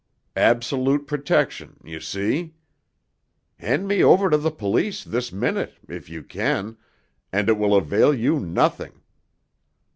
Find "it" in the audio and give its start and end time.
7.47-7.55